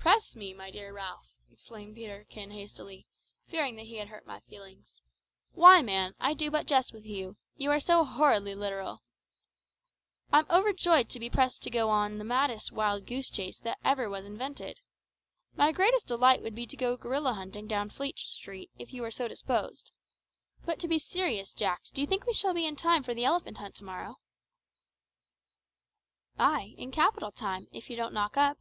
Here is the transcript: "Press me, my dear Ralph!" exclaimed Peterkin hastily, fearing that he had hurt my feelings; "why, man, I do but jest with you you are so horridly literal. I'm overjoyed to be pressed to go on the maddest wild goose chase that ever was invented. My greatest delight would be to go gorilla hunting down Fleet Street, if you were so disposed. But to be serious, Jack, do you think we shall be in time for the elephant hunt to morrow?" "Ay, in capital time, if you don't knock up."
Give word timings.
"Press 0.00 0.34
me, 0.34 0.52
my 0.54 0.70
dear 0.72 0.92
Ralph!" 0.92 1.30
exclaimed 1.50 1.94
Peterkin 1.94 2.50
hastily, 2.50 3.06
fearing 3.46 3.76
that 3.76 3.84
he 3.86 3.96
had 3.96 4.08
hurt 4.08 4.26
my 4.26 4.40
feelings; 4.40 5.02
"why, 5.52 5.82
man, 5.82 6.14
I 6.18 6.32
do 6.34 6.50
but 6.50 6.66
jest 6.66 6.92
with 6.92 7.04
you 7.04 7.36
you 7.54 7.70
are 7.70 7.78
so 7.78 8.04
horridly 8.04 8.54
literal. 8.54 9.02
I'm 10.32 10.46
overjoyed 10.50 11.08
to 11.10 11.20
be 11.20 11.30
pressed 11.30 11.62
to 11.62 11.70
go 11.70 11.90
on 11.90 12.16
the 12.18 12.24
maddest 12.24 12.72
wild 12.72 13.06
goose 13.06 13.28
chase 13.30 13.58
that 13.58 13.78
ever 13.84 14.08
was 14.10 14.24
invented. 14.24 14.80
My 15.54 15.70
greatest 15.70 16.06
delight 16.08 16.42
would 16.42 16.54
be 16.56 16.66
to 16.66 16.76
go 16.76 16.96
gorilla 16.96 17.34
hunting 17.34 17.68
down 17.68 17.90
Fleet 17.90 18.18
Street, 18.18 18.70
if 18.78 18.92
you 18.92 19.02
were 19.02 19.12
so 19.12 19.28
disposed. 19.28 19.92
But 20.64 20.80
to 20.80 20.88
be 20.88 20.98
serious, 20.98 21.52
Jack, 21.52 21.82
do 21.92 22.00
you 22.00 22.06
think 22.06 22.26
we 22.26 22.32
shall 22.34 22.54
be 22.54 22.66
in 22.66 22.74
time 22.74 23.04
for 23.04 23.14
the 23.14 23.24
elephant 23.26 23.58
hunt 23.58 23.76
to 23.76 23.84
morrow?" 23.84 24.16
"Ay, 26.38 26.74
in 26.78 26.90
capital 26.90 27.30
time, 27.30 27.68
if 27.72 27.88
you 27.88 27.96
don't 27.96 28.14
knock 28.14 28.36
up." 28.38 28.58